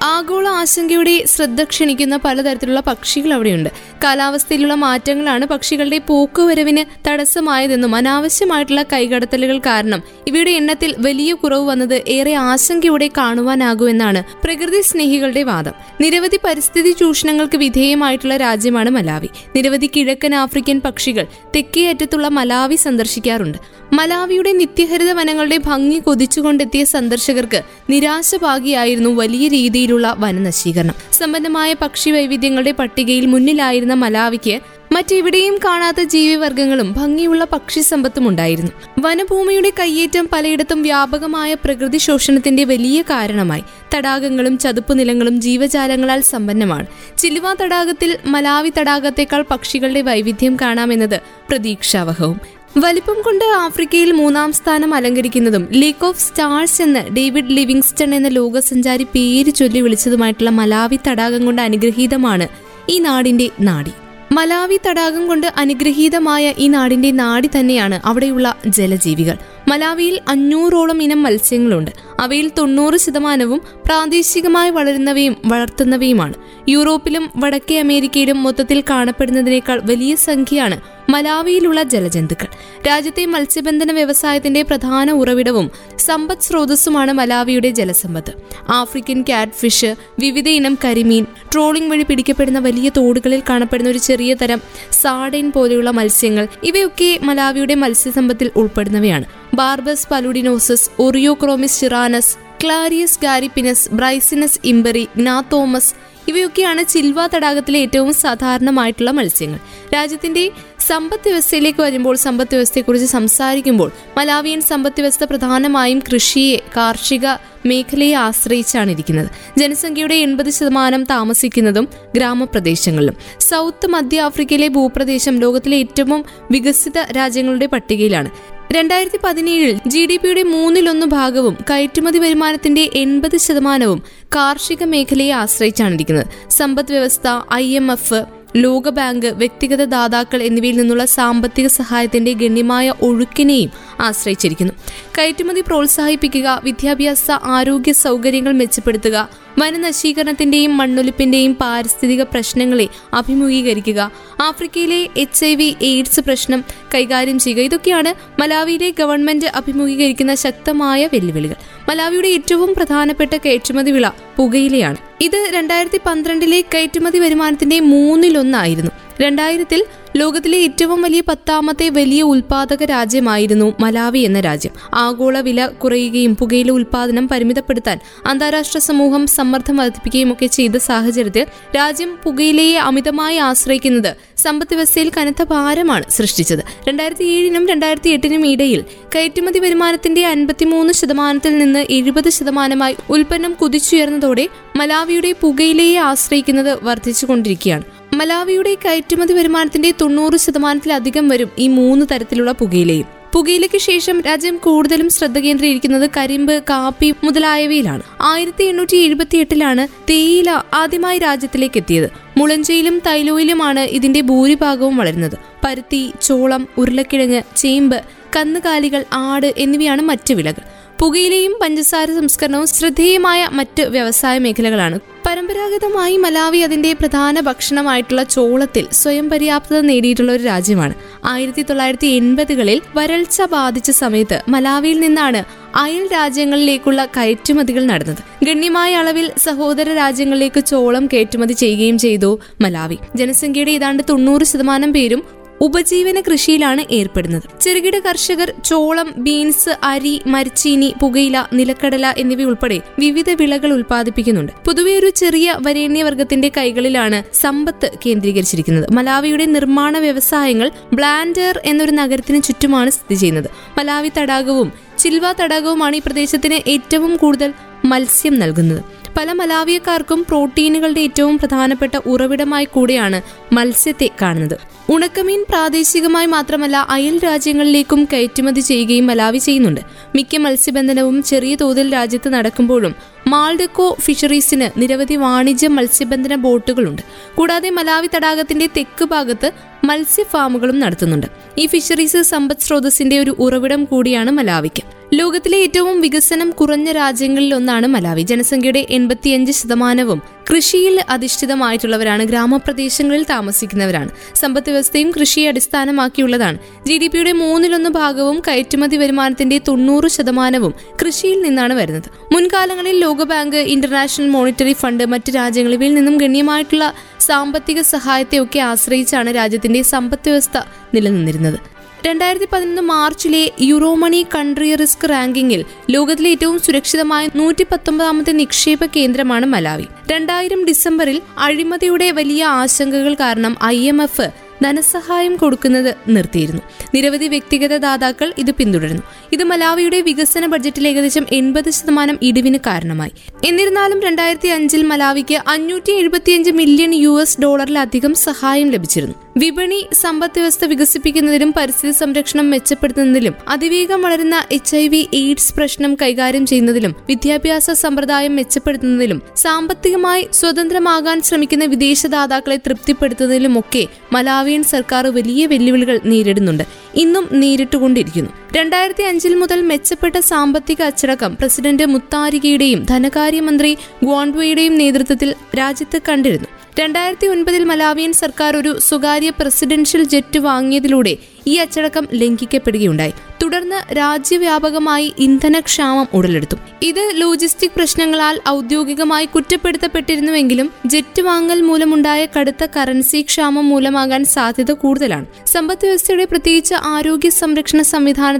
[0.05, 3.69] ആഗോള ആശങ്കയുടെ ശ്രദ്ധ ക്ഷണിക്കുന്ന പലതരത്തിലുള്ള പക്ഷികൾ അവിടെയുണ്ട്.
[4.03, 13.09] കാലാവസ്ഥയിലുള്ള മാറ്റങ്ങളാണ് പക്ഷികളുടെ പോക്കുവരവിന് തടസ്സമായതെന്നും അനാവശ്യമായിട്ടുള്ള കൈകടത്തലുകൾ കാരണം ഇവയുടെ എണ്ണത്തിൽ വലിയ കുറവ് വന്നത് ഏറെ ആശങ്കയോടെ
[13.17, 15.74] കാണുവാനാകുമെന്നാണ് പ്രകൃതി സ്നേഹികളുടെ വാദം.
[16.01, 19.27] നിരവധി പരിസ്ഥിതി ചൂഷണങ്ങൾക്ക് വിധേയമായിട്ടുള്ള രാജ്യമാണ് മലാവി.
[19.55, 23.57] നിരവധി കിഴക്കൻ ആഫ്രിക്കൻ പക്ഷികൾ തെക്കേ അറ്റത്തുള്ള മലാവി സന്ദർശിക്കാറുണ്ട്.
[23.93, 30.95] മലാവിയുടെ നിത്യഹരിത വനങ്ങളുടെ ഭംഗി കൊതിച്ചുകൊണ്ടെത്തിയ സന്ദർശകർക്ക് നിരാശഭാഗിയായിരുന്നു വലിയ രീതിയിലുള്ള വനനശീകരണം.
[31.11, 34.59] സമ്പന്നമായ പക്ഷി വൈവിധ്യങ്ങളുടെ പട്ടികയിൽ മുന്നിലായിരുന്ന മലാവിക്ക്
[34.91, 43.63] മറ്റെവിടെയും കാണാത്ത ജീവിവർഗങ്ങളും ഭംഗിയുള്ള പക്ഷി സമ്പത്തും ഉണ്ടായിരുന്നു വനഭൂമിയുടെ കയ്യേറ്റം പലയിടത്തും വ്യാപകമായ പ്രകൃതി ശോഷണത്തിന്റെ വലിയ കാരണമായി.
[43.95, 46.85] തടാകങ്ങളും ചതുപ്പ് നിലങ്ങളും ജീവജാലങ്ങളാൽ സമ്പന്നമാണ്.
[47.17, 52.54] ചിലുവ തടാകത്തിൽ മലാവി തടാകത്തേക്കാൾ പക്ഷികളുടെ വൈവിധ്യം കാണാമെന്നത് പ്രതീക്ഷാവഹവും.
[52.77, 59.51] വലിപ്പം കൊണ്ട് ആഫ്രിക്കയിൽ മൂന്നാം സ്ഥാനം അലങ്കരിക്കുന്നതും ലീക്ക് ഓഫ് സ്റ്റാർസ് എന്ന് ഡേവിഡ് ലിവിങ്സ്റ്റൺ എന്ന ലോകസഞ്ചാരി പേര്
[59.51, 62.48] ചൊല്ലി വിളിച്ചതുമായിട്ടുള്ള മലാവി തടാകം കൊണ്ട് അനുഗ്രഹീതമാണ്
[62.89, 63.94] ഈ നാടിന്റെ നാടി.
[64.32, 69.38] മലാവി തടാകം കൊണ്ട് അനുഗ്രഹീതമായ ഈ നാടിന്റെ നാടി തന്നെയാണ് അവിടെയുള്ള ജലജീവികൾ.
[69.67, 71.91] മലാവിയിൽ അഞ്ഞൂറോളം ഇനം മത്സ്യങ്ങളുണ്ട്.
[72.19, 76.34] അവയിൽ തൊണ്ണൂറ് ശതമാനവും പ്രാദേശികമായി വളരുന്നവയും വളർത്തുന്നവയുമാണ്.
[76.69, 82.48] യൂറോപ്പിലും വടക്കേ അമേരിക്കയിലും മൊത്തത്തിൽ കാണപ്പെടുന്നതിനേക്കാൾ വലിയ സംഖ്യയാണ് മലാവിയിലുള്ള ജലജന്തുക്കൾ.
[82.88, 88.34] രാജ്യത്തെ മത്സ്യബന്ധന വ്യവസായത്തിന്റെ പ്രധാന ഉറവിടവും സമ്പദ് സ്രോതസ്സുമാണ് മലാവിയുടെ ജലസമ്പത്ത്.
[88.69, 94.62] ആഫ്രിക്കൻ കാറ്റ് ഫിഷ് വിവിധ ഇനം കരിമീൻ ട്രോളിംഗ് വഴി പിടിക്കപ്പെടുന്ന വലിയ തോടുകളിൽ കാണപ്പെടുന്ന ഒരു ചെറിയ തരം
[94.91, 99.25] സാഡൈൻ പോലെയുള്ള മത്സ്യങ്ങൾ ഇവയൊക്കെ മലാവിയുടെ മത്സ്യസമ്പത്തിൽ ഉൾപ്പെടുന്നവയാണ്.
[99.55, 105.93] ബാർബസ് പലുഡിനോസസ് ഒറിയോക്രോമിസ് ചിറാനസ് ക്ലാരിയസ് ഗാരിപ്പിനസ് ബ്രൈസിനസ് ഇംബറി ഗ്നാത്തോമസ്
[106.27, 109.59] ഇവയൊക്കെയാണ് ചിൽവ തടാകത്തിലെ ഏറ്റവും സാധാരണമായിട്ടുള്ള മത്സ്യങ്ങൾ.
[109.93, 110.51] രാജ്യത്തിന്റെ
[110.88, 117.27] സമ്പദ് വ്യവസ്ഥയിലേക്ക് വരുമ്പോൾ സമ്പദ് വ്യവസ്ഥയെക്കുറിച്ച് സംസാരിക്കുമ്പോൾ മലാവിയൻ സമ്പദ് വ്യവസ്ഥ പ്രധാനമായും കൃഷിയെ കാർഷിക
[117.65, 119.29] മേഖലയെ ആശ്രയിച്ചാണ് ഇരിക്കുന്നത്
[119.60, 123.15] ജനസംഖ്യയുടെ എൺപത് ശതമാനം താമസിക്കുന്നതും ഗ്രാമപ്രദേശങ്ങളിലും.
[123.39, 128.29] സൗത്ത് മധ്യ ആഫ്രിക്കയിലെ ഭൂപ്രദേശം ലോകത്തിലെ ഏറ്റവും വികസിത രാജ്യങ്ങളുടെ പട്ടികയിലാണ്.
[128.75, 134.03] രണ്ടായിരത്തി പതിനേഴിൽ ജി ഡി പിയുടെ മൂന്നിലൊന്ന് ഭാഗവും കയറ്റുമതി വരുമാനത്തിന്റെ എൺപത് ശതമാനവും
[134.36, 141.67] കാർഷിക മേഖലയെ ആശ്രയിച്ചാണ് ഇരിക്കുന്നത് സമ്പദ് വ്യവസ്ഥ ഐ എം എഫ് ലോകബാങ്ക് വ്യക്തിഗത ദാതാക്കൾ എന്നിവയിൽ നിന്നുള്ള സാമ്പത്തിക
[141.67, 144.73] സഹായത്തിന്റെ ഗണ്യമായ ഒഴുക്കിനെയും ആശ്രയിച്ചിരിക്കുന്നു.
[145.17, 154.11] കയറ്റുമതി പ്രോത്സാഹിപ്പിക്കുക വിദ്യാഭ്യാസ ആരോഗ്യ സൗകര്യങ്ങൾ മെച്ചപ്പെടുത്തുക വനനശീകരണത്തിന്റെയും മണ്ണൊലിപ്പിന്റെയും പാരിസ്ഥിതിക പ്രശ്നങ്ങളെ അഭിമുഖീകരിക്കുക
[154.41, 157.61] ആഫ്രിക്കയിലെ എച്ച് ഐ വി എയ്ഡ്സ് പ്രശ്നം കൈകാര്യം ചെയ്യുക.
[157.61, 161.55] ഇതൊക്കെയാണ് മലാവിയിലെ ഗവൺമെന്റ് അഭിമുഖീകരിക്കുന്ന ശക്തമായ വെല്ലുവിളികൾ.
[161.89, 164.97] മലാവിയുടെ ഏറ്റവും പ്രധാനപ്പെട്ട കയറ്റുമതി വിള പുകയിലയാണ്.
[165.21, 168.91] ഇത് രണ്ടായിരത്തി പന്ത്രണ്ടിലെ കയറ്റുമതി വരുമാനത്തിന്റെ മൂന്നിലൊന്നായിരുന്നു.
[169.21, 169.85] രണ്ടായിരത്തിൽ
[170.15, 174.72] ലോകത്തിലെ ഏറ്റവും വലിയ പത്താമത്തെ വലിയ ഉൽപാദക രാജ്യമായിരുന്നു മലാവി എന്ന രാജ്യം.
[174.93, 181.45] ആഗോള വില കുറയുകയും പുകയില ഉൽപാദനം പരിമിതപ്പെടുത്താൻ അന്താരാഷ്ട്ര സമൂഹം സമ്മർദ്ദം വർദ്ധിപ്പിക്കുകയും ഒക്കെ ചെയ്ത സാഹചര്യത്തിൽ
[181.75, 186.60] രാജ്യം പുകയിലയെ അമിതമായി ആശ്രയിക്കുന്നത് സമ്പദ് വ്യവസ്ഥയിൽ കനത്ത ഭാരമാണ് സൃഷ്ടിച്ചത്.
[186.88, 188.84] രണ്ടായിരത്തി ഏഴിനും രണ്ടായിരത്തി എട്ടിനും ഇടയിൽ
[189.15, 197.94] കയറ്റുമതി വരുമാനത്തിന്റെ അൻപത്തിമൂന്ന് ശതമാനത്തിൽ നിന്ന് എഴുപത് ശതമാനമായി ഉൽപ്പന്നം കുതിച്ചുയർന്നതോടെ മലാവിയുടെ പുകയിലയെ ആശ്രയിക്കുന്നത് വർദ്ധിച്ചുകൊണ്ടിരിക്കുകയാണ്.
[198.17, 203.07] മലാവിയുടെ കയറ്റുമതി വരുമാനത്തിന്റെ തൊണ്ണൂറ് ശതമാനത്തിലധികം വരും ഈ മൂന്ന് തരത്തിലുള്ള പുകയിലയും.
[203.34, 208.03] പുകയിലയ്ക്ക് ശേഷം രാജ്യം കൂടുതലും ശ്രദ്ധ കേന്ദ്രീകരിക്കുന്നത് കരിമ്പ് കാപ്പി മുതലായവയിലാണ്.
[208.22, 212.10] ആയിരത്തി എണ്ണൂറ്റി എഴുപത്തി എട്ടിലാണ് തേയില ആദ്യമായി രാജ്യത്തിലേക്ക് എത്തിയത്.
[212.38, 215.38] മുളഞ്ചയിലും തൈലോയിലുമാണ് ഇതിന്റെ ഭൂരിഭാഗവും വളരുന്നത്.
[215.63, 217.98] പരുത്തി ചോളം ഉരുളക്കിഴങ്ങ് ചേമ്പ്
[218.36, 220.75] കന്നുകാലികൾ ആട് എന്നിവയാണ് മറ്റു വിളകൾ.
[220.99, 224.99] പുകയിലയും പഞ്ചസാര സംസ്കരണവും ശ്രദ്ധേയമായ മറ്റ് വ്യവസായ മേഖലകളാണ്.
[225.25, 230.93] പരമ്പരാഗതമായി മലാവി അതിന്റെ പ്രധാന ഭക്ഷണമായിട്ടുള്ള ചോളത്തിൽ സ്വയം പര്യാപ്തത നേടിയിട്ടുള്ള ഒരു രാജ്യമാണ്.
[231.25, 235.43] ആയിരത്തി തൊള്ളായിരത്തി എൺപതുകളിൽ വരൾച്ച ബാധിച്ച സമയത്ത് മലാവിയിൽ നിന്നാണ്
[235.75, 238.17] അയൽ രാജ്യങ്ങളിലേക്കുള്ള കയറ്റുമതികൾ നടന്നത്.
[238.45, 242.97] ഗണ്യമായ അളവിൽ സഹോദര രാജ്യങ്ങളിലേക്ക് ചോളം കയറ്റുമതി ചെയ്യുകയും ചെയ്തു മലാവി.
[243.15, 245.23] ജനസംഖ്യയുടെ ഏതാണ്ട് തൊണ്ണൂറ് ശതമാനം പേരും
[245.62, 247.43] ഉപജീവന കൃഷിയിലാണ് ഏർപ്പെടുന്നത്.
[247.62, 254.51] ചെറുകിട കർഷകർ ചോളം ബീൻസ് അരി മരിച്ചീനി പുകയില നിലക്കടല എന്നിവ ഉൾപ്പെടെ വിവിധ വിളകൾ ഉൽപ്പാദിപ്പിക്കുന്നുണ്ട്.
[254.65, 258.93] പൊതുവെ ഒരു ചെറിയ വരേണ്യവർഗത്തിന്റെ കൈകളിലാണ് സമ്പത്ത് കേന്ദ്രീകരിച്ചിരിക്കുന്നത്.
[258.93, 263.50] മലാവിയുടെ നിർമ്മാണ വ്യവസായങ്ങൾ ബ്ലാൻഡർ എന്നൊരു നഗരത്തിന് ചുറ്റുമാണ് സ്ഥിതി ചെയ്യുന്നത്.
[263.77, 267.53] മലാവി തടാകവും ചിൽവ തടാകവുമാണ് ഈ പ്രദേശത്തിന് ഏറ്റവും കൂടുതൽ
[267.85, 269.04] മത്സ്യം നൽകുന്നത്.
[269.17, 273.22] പല മലാവിയക്കാർക്കും പ്രോട്ടീനുകളുടെ ഏറ്റവും പ്രധാനപ്പെട്ട ഉറവിടമായി കൂടിയാണ്
[273.53, 274.57] മത്സ്യത്തെ കാണുന്നത്.
[274.89, 279.81] ഉണക്കമീൻ പ്രാദേശികമായി മാത്രമല്ല അയൽ രാജ്യങ്ങളിലേക്കും കയറ്റുമതി ചെയ്യുകയും മലാവി ചെയ്യുന്നുണ്ട്.
[280.15, 282.95] മിക്ക മത്സ്യബന്ധനവും ചെറിയ തോതിൽ രാജ്യത്ത് നടക്കുമ്പോഴും
[283.27, 287.01] മാൾഡക്കോ ഫിഷറീസിന് നിരവധി വാണിജ്യ മത്സ്യബന്ധന ബോട്ടുകളുണ്ട്.
[287.36, 289.51] കൂടാതെ മലാവി തടാകത്തിന്റെ തെക്ക് ഭാഗത്ത്
[289.84, 291.27] മത്സ്യ ഫാമുകളും നടത്തുന്നുണ്ട്.
[291.57, 294.94] ഈ ഫിഷറീസ് സമ്പദ് സ്രോതസ്സിന്റെ ഒരു ഉറവിടം കൂടിയാണ് മലാവിക്ക്.
[295.13, 298.21] ലോകത്തിലെ ഏറ്റവും വികസനം കുറഞ്ഞ രാജ്യങ്ങളിൽ ഒന്നാണ് മലാവി.
[298.21, 300.21] ജനസംഖ്യയുടെ എൺപത്തിയഞ്ച് ശതമാനവും
[300.51, 302.24] കൃഷിയിൽ അധിഷ്ഠിതമായിട്ടുള്ളവരാണ്.
[302.24, 304.09] ഗ്രാമപ്രദേശങ്ങളിൽ താമസിക്കുന്നവരാണ്.
[304.35, 306.57] സമ്പദ് വ്യവസ്ഥയും കൃഷിയെ അടിസ്ഥാനമാക്കിയുള്ളതാണ്.
[306.88, 312.09] ജി ഡി പിയുടെ മൂന്നിലൊന്ന് ഭാഗവും കയറ്റുമതി വരുമാനത്തിന്റെ തൊണ്ണൂറ് ശതമാനവും കൃഷിയിൽ നിന്നാണ് വരുന്നത്.
[312.33, 320.57] മുൻകാലങ്ങളിൽ ലോകബാങ്ക് ഇന്റർനാഷണൽ മോണിറ്ററി ഫണ്ട് മറ്റ് രാജ്യങ്ങളിൽ നിന്നും ഗണ്യമായിട്ടുള്ള സാമ്പത്തിക സഹായത്തെയൊക്കെ ആശ്രയിച്ചാണ് രാജ്യത്തിന്റെ സമ്പദ് വ്യവസ്ഥ
[320.93, 321.75] നിലനിന്നിരുന്നത്.
[322.05, 329.88] രണ്ടായിരത്തി പതിനൊന്ന് മാർച്ചിലെ യൂറോമണി കൺട്രി റിസ്ക് റാങ്കിങ്ങിൽ ലോകത്തിലെ ഏറ്റവും സുരക്ഷിതമായ നൂറ്റി പത്തൊമ്പതാമത്തെ നിക്ഷേപ കേന്ദ്രമാണ് മലാവി.
[330.12, 334.27] രണ്ടായിരം ഡിസംബറിൽ അഴിമതിയുടെ വലിയ ആശങ്കകൾ കാരണം ഐ എം എഫ്
[334.63, 336.61] ധനസഹായം കൊടുക്കുന്നത് നിർത്തിയിരുന്നു.
[336.96, 339.03] നിരവധി വ്യക്തിഗത ദാതാക്കൾ ഇത് പിന്തുടരുന്നു.
[339.33, 343.11] ഇത് മലാവിയുടെ വികസന ബഡ്ജറ്റിൽ ഏകദേശം എൺപത് ശതമാനം ഇടിവിന് കാരണമായി.
[343.46, 349.25] എന്നിരുന്നാലും രണ്ടായിരത്തി അഞ്ചിൽ മലാവിക്ക് അഞ്ഞൂറ്റി എഴുപത്തിയഞ്ച് മില്യൺ യു എസ് ഡോളറിലധികം സഹായം ലഭിച്ചിരുന്നു.
[349.37, 356.45] വിപണി സമ്പദ് വ്യവസ്ഥ വികസിപ്പിക്കുന്നതിലും പരിസ്ഥിതി സംരക്ഷണം മെച്ചപ്പെടുത്തുന്നതിലും അതിവേഗം വളരുന്ന എച്ച് ഐ വി എയ്ഡ്സ് പ്രശ്നം കൈകാര്യം
[356.45, 366.63] ചെയ്യുന്നതിലും വിദ്യാഭ്യാസ സമ്പ്രദായം മെച്ചപ്പെടുത്തുന്നതിലും സാമ്പത്തികമായി സ്വതന്ത്രമാകാൻ ശ്രമിക്കുന്ന വിദേശദാതാക്കളെ തൃപ്തിപ്പെടുത്തുന്നതിലുമൊക്കെ മലാവിയൻ സർക്കാർ വലിയ വെല്ലുവിളികൾ നേരിടുന്നുണ്ട്.
[366.95, 368.45] ഇന്നും നേരിട്ടുകൊണ്ടിരിക്കുന്നു.
[368.55, 376.50] രണ്ടായിരത്തി അഞ്ചിൽ മുതൽ മെച്ചപ്പെട്ട സാമ്പത്തിക അച്ചടക്കം പ്രസിഡന്റ് മുത്താരികയുടെയും ധനകാര്യമന്ത്രി ഗ്വാൺഡ്വയുടെയും നേതൃത്വത്തിൽ രാജ്യത്ത് കണ്ടിരുന്നു.
[376.79, 383.13] രണ്ടായിരത്തി ഒൻപതിൽ മലാവിയൻ സർക്കാർ ഒരു സ്വകാര്യ പ്രസിഡൻഷ്യൽ ജെറ്റ് വാങ്ങിയതിലൂടെ ഈ അച്ചടക്കം ലംഘിക്കപ്പെടുകയുണ്ടായി.
[383.44, 386.57] തുടർന്ന് രാജ്യവ്യാപകമായി ഇന്ധനക്ഷാമം ഉടലെടുത്തു.
[386.83, 395.25] ഇത് ലോജിസ്റ്റിക് പ്രശ്നങ്ങളാൽ ഔദ്യോഗികമായി കുറ്റപ്പെടുത്തപ്പെട്ടിരുന്നുവെങ്കിലും ജെറ്റ് വാങ്ങൽ മൂലമുണ്ടായ കടുത്ത കറൻസി ക്ഷാമം മൂലമാകാൻ സാധ്യത കൂടുതലാണ്.
[395.48, 397.81] സമ്പദ് വ്യവസ്ഥയുടെ പ്രത്യേകിച്ച് ആരോഗ്യ സംരക്ഷണ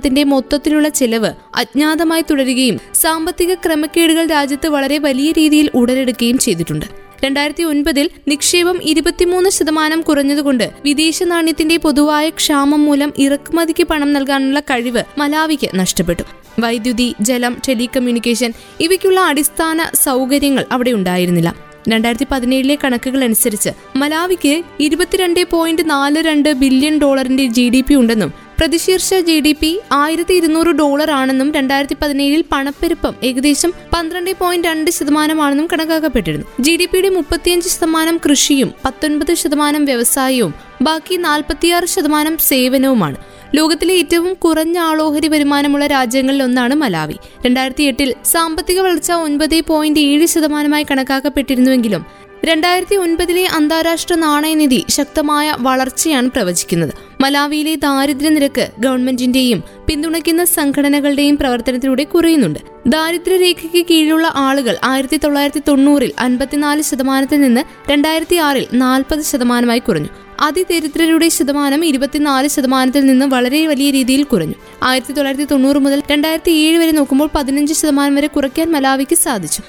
[0.06, 6.86] സംവിധാനത്തിന്റെ മൊത്തത്തിലുള്ള ചെലവ് അജ്ഞാതമായി തുടരുകയും സാമ്പത്തിക ക്രമക്കേടുകൾ രാജ്യത്ത് വളരെ വലിയ രീതിയിൽ ഉടലെടുക്കുകയും ചെയ്തിട്ടുണ്ട്.
[7.26, 15.04] രണ്ടായിരത്തി ഒൻപതിൽ നിക്ഷേപം ഇരുപത്തിമൂന്ന് ശതമാനം കുറഞ്ഞതുകൊണ്ട് വിദേശ നാണ്യത്തിന്റെ പൊതുവായ ക്ഷാമം മൂലം ഇറക്കുമതിക്ക് പണം നൽകാനുള്ള കഴിവ്
[15.18, 16.24] മലാവിക്ക് നഷ്ടപ്പെട്ടു.
[16.60, 21.56] വൈദ്യുതി ജലം ടെലികമ്മ്യൂണിക്കേഷൻ ഇവയ്ക്കുള്ള അടിസ്ഥാന സൗകര്യങ്ങൾ അവിടെ ഉണ്ടായിരുന്നില്ല.
[21.90, 28.45] രണ്ടായിരത്തി പതിനേഴിലെ കണക്കുകൾ അനുസരിച്ച് മലാവിക്ക് ഇരുപത്തിരണ്ട് പോയിന്റ് നാല് രണ്ട് ബില്യൺ ഡോളറിന്റെ ജി ഡി പി ഉണ്ടെന്നും
[28.60, 34.92] പ്രതിശീർഷ ജി ഡി പി ആയിരത്തി ഇരുന്നൂറ് ഡോളർ ആണെന്നും രണ്ടായിരത്തി പതിനേഴിൽ പണപ്പെരുപ്പം ഏകദേശം പന്ത്രണ്ട് പോയിന്റ് രണ്ട്
[34.92, 36.46] ശതമാനമാണെന്നും കണക്കാക്കപ്പെട്ടിരുന്നു.
[36.60, 43.18] ജി ഡി പിയുടെ മുപ്പത്തിയഞ്ച് ശതമാനം കൃഷിയും പത്തൊൻപത് ശതമാനം വ്യവസായവും ബാക്കി നാൽപ്പത്തിയാറ് ശതമാനം സേവനവുമാണ്.
[43.56, 47.18] ലോകത്തിലെ ഏറ്റവും കുറഞ്ഞ ആളോഹരി വരുമാനമുള്ള രാജ്യങ്ങളിൽ ഒന്നാണ് മലാവി.
[47.46, 52.06] രണ്ടായിരത്തി എട്ടിൽ സാമ്പത്തിക വളർച്ച ഒൻപത് പോയിന്റ് ഏഴ് ശതമാനമായി കണക്കാക്കപ്പെട്ടിരുന്നുവെങ്കിലും
[52.46, 56.94] രണ്ടായിരത്തി ഒൻപതിലെ അന്താരാഷ്ട്ര നാണയനിധി ശക്തമായ വളർച്ചയാണ് പ്രവചിക്കുന്നത്.
[57.26, 62.60] മലാവിയിലെ ദാരിദ്ര്യ നിരക്ക് ഗവൺമെന്റിന്റെയും പിന്തുണയ്ക്കുന്ന സംഘടനകളുടെയും പ്രവർത്തനത്തിലൂടെ കുറയുന്നുണ്ട്.
[62.88, 70.10] ദാരിദ്ര്യരേഖയ്ക്ക് കീഴിലുള്ള ആളുകൾ ആയിരത്തി തൊള്ളായിരത്തി തൊണ്ണൂറിൽ അൻപത്തിനാല് ശതമാനത്തിൽ നിന്ന് രണ്ടായിരത്തി ആറിൽ നാൽപ്പത് ശതമാനമായി കുറഞ്ഞു.
[70.40, 74.54] അതിദരിദ്രരുടെ ശതമാനം ഇരുപത്തിനാല് ശതമാനത്തിൽ നിന്ന് വളരെ വലിയ രീതിയിൽ കുറഞ്ഞു.
[74.84, 79.62] ആയിരത്തി തൊള്ളായിരത്തി തൊണ്ണൂറ് മുതൽ രണ്ടായിരത്തി ഏഴ് വരെ നോക്കുമ്പോൾ പതിനഞ്ച് ശതമാനം വരെ കുറയ്ക്കാൻ മലാവിക്ക് സാധിച്ചു.